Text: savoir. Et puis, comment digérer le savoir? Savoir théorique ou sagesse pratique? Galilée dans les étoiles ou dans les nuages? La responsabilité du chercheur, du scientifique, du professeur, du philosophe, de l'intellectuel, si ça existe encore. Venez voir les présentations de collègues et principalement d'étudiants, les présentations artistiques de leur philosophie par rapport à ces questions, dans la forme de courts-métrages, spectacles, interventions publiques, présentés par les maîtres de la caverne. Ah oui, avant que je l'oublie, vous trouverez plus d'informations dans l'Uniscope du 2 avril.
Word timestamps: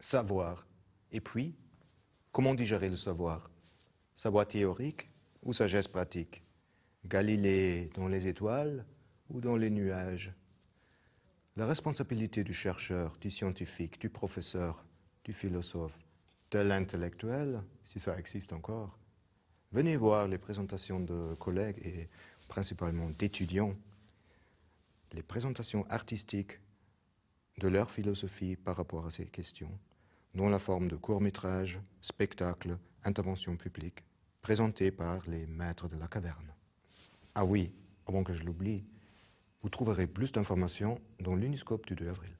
savoir. 0.00 0.66
Et 1.12 1.20
puis, 1.20 1.54
comment 2.32 2.54
digérer 2.54 2.88
le 2.88 2.96
savoir? 2.96 3.50
Savoir 4.14 4.46
théorique 4.46 5.10
ou 5.42 5.52
sagesse 5.52 5.88
pratique? 5.88 6.42
Galilée 7.04 7.90
dans 7.94 8.08
les 8.08 8.26
étoiles 8.28 8.84
ou 9.30 9.40
dans 9.40 9.56
les 9.56 9.70
nuages? 9.70 10.32
La 11.56 11.66
responsabilité 11.66 12.44
du 12.44 12.52
chercheur, 12.52 13.16
du 13.20 13.30
scientifique, 13.30 14.00
du 14.00 14.10
professeur, 14.10 14.84
du 15.24 15.32
philosophe, 15.32 15.98
de 16.50 16.60
l'intellectuel, 16.60 17.62
si 17.84 17.98
ça 17.98 18.18
existe 18.18 18.52
encore. 18.52 18.98
Venez 19.72 19.96
voir 19.96 20.28
les 20.28 20.38
présentations 20.38 21.00
de 21.00 21.34
collègues 21.34 21.78
et 21.84 22.08
principalement 22.48 23.10
d'étudiants, 23.10 23.76
les 25.12 25.22
présentations 25.22 25.86
artistiques 25.90 26.58
de 27.58 27.68
leur 27.68 27.90
philosophie 27.90 28.56
par 28.56 28.76
rapport 28.76 29.06
à 29.06 29.10
ces 29.10 29.26
questions, 29.26 29.78
dans 30.34 30.48
la 30.48 30.58
forme 30.58 30.88
de 30.88 30.96
courts-métrages, 30.96 31.80
spectacles, 32.00 32.78
interventions 33.04 33.56
publiques, 33.56 34.04
présentés 34.42 34.90
par 34.90 35.28
les 35.28 35.46
maîtres 35.46 35.88
de 35.88 35.96
la 35.96 36.06
caverne. 36.06 36.54
Ah 37.34 37.44
oui, 37.44 37.72
avant 38.06 38.22
que 38.22 38.32
je 38.32 38.44
l'oublie, 38.44 38.84
vous 39.62 39.68
trouverez 39.68 40.06
plus 40.06 40.32
d'informations 40.32 41.00
dans 41.20 41.34
l'Uniscope 41.34 41.86
du 41.86 41.94
2 41.94 42.08
avril. 42.08 42.34